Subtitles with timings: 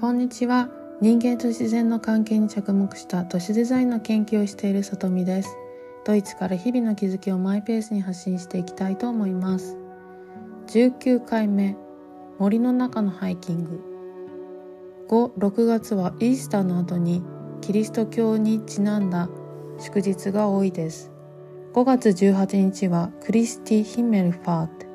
[0.00, 0.70] こんにちは。
[1.02, 5.54] 人間と自然の関係に着目した都市デザインの研究をしている里見です。
[6.06, 9.76] ドイツから日々の気づきをマイペースに発信していきたいと思います。
[10.68, 11.76] 19回目
[12.38, 13.82] 森の中のハイキング。
[15.10, 17.22] 5、6月はイースターの後に
[17.60, 19.28] キリスト教にちなんだ
[19.78, 21.12] 祝日が多いです。
[21.74, 24.86] 5月18日はクリスティ・ヒメルファーテ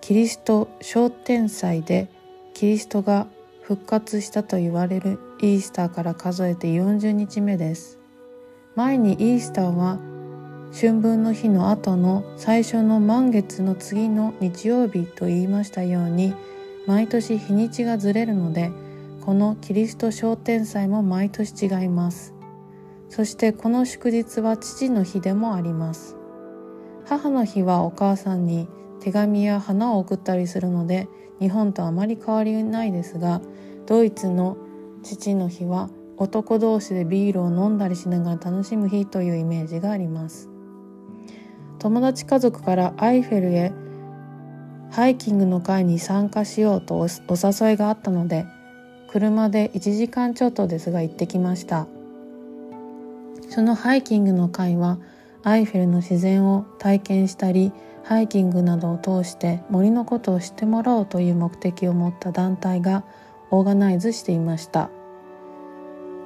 [0.00, 2.08] キリスト昇天祭で
[2.54, 3.28] キリストが
[3.72, 7.98] 復活したと言われるイースターから数えて40日目です。
[8.76, 9.98] 前にイースターは
[10.78, 16.34] 春分の日の後の最初の満月の次の日曜日と言いましたように
[16.86, 18.70] 毎年日にちがずれるので
[19.24, 22.34] このキリスト昇天祭も毎年違います。
[23.08, 26.18] そしてこの祝日は父の日でもあります。
[27.06, 28.68] 母の日はお母さんに
[29.02, 31.08] 手紙や花を送ったりするので
[31.40, 33.40] 日本とあまり変わりないですが
[33.86, 34.56] ドイツの
[35.02, 40.48] 父の日は男同士でビールを飲んだりしながら楽しむ日というイメージがあります。
[41.80, 43.72] 友達家族からアイフェルへ
[44.92, 48.46] ハイキングの会に参加しようとお誘いがあったので
[49.10, 51.88] 車で1時間ちょっとですが行ってきました。
[53.48, 55.00] そのハイキングの会は
[55.42, 57.72] アイフェルの自然を体験したり
[58.04, 63.04] ハイキングなどを通して森のことを知ってもらおうという目的を持った団体が
[63.50, 64.90] オーガナイズしていました。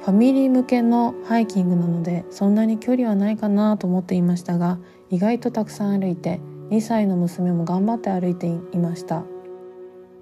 [0.00, 4.78] ファミリー向けのハイキングなのでそんなに距離はないかなと思っていましたが
[5.10, 9.24] 意外とたくさん歩いて2歳の娘も頑張って歩いていました。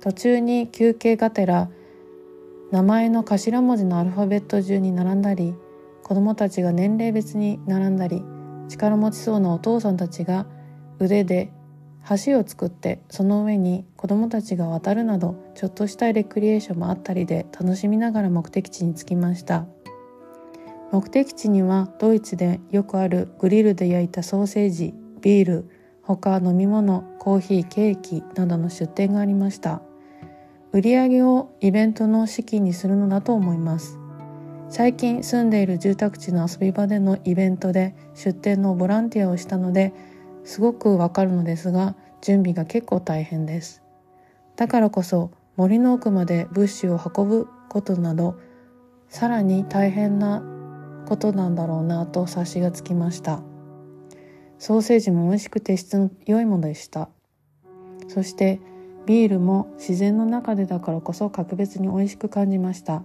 [0.00, 1.70] 途中に休憩がてら
[2.70, 5.54] 名前の頭文字のアルファベット順に並んだり
[6.02, 8.22] 子供たちが年齢別に並んだり
[8.68, 10.46] 力持ちそうなお父さんたちが
[10.98, 11.50] 腕で
[12.24, 19.66] 橋を作ってその上に子供たちが渡るなどちょっとしたレクリエーションもあったりで楽しみながら目的地に着きました。
[20.90, 25.70] 目的地にはドイツでよくあるグリルで焼いたソーセージビール
[26.02, 29.82] 他飲み物コーヒーケーキなどの出店がありました。
[30.72, 33.98] 売り上げをイベントの資金にするのだと思います。
[34.70, 39.92] 最近住んでいる住宅地の遊び場でのイベントで出店のボランティアをしたので
[40.48, 43.82] すごくわかるのですが準備が結構大変です。
[44.56, 48.34] だからこそ森の奥まで物資を運ぶことなど
[49.10, 50.42] さらに大変な
[51.06, 53.42] ことなんだろうなと察しがつきました。
[54.58, 57.10] ソーセージも美味しくて質の良いものでした。
[58.08, 58.58] そして
[59.04, 63.02] ビールも自然の中でだからこそ格別に美味しく感じました。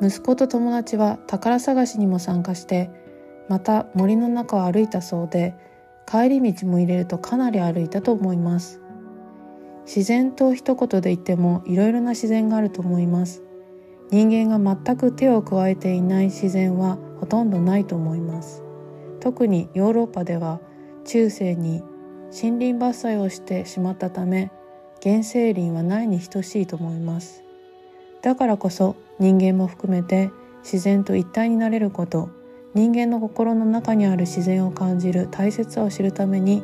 [0.00, 3.03] 息子と友達は宝探しにも参加して
[3.48, 5.54] また森の中を歩いたそうで
[6.06, 8.80] 帰り道も入れるとかなり歩いたと思います。
[9.86, 13.42] 自然と一言で言ってもいろいろな自然があると思います。
[14.10, 18.62] 人間が全く手を加えていない自然はほとんどないと思います。
[19.20, 20.60] 特にヨーロッパでは
[21.04, 21.82] 中世に
[22.30, 24.50] 森林伐採をしてしまったため
[25.02, 27.42] 原生林はないに等しいと思います。
[28.22, 30.30] だからこそ人間も含めて
[30.62, 32.30] 自然と一体になれること。
[32.74, 36.62] 人間の心の中にある自然を感じる大切さを知るために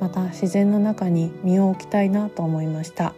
[0.00, 3.14] また自然の中に身を置きたいなと思いました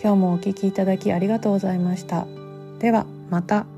[0.00, 2.26] 今日もお聴きいただきありがとうございました
[2.78, 3.77] ではまた。